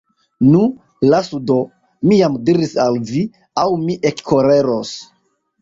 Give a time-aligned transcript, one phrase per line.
[0.45, 0.61] Nu,
[1.13, 1.57] lasu do,
[2.11, 3.21] mi jam diris al vi,
[3.65, 4.97] aŭ mi ekkoleros.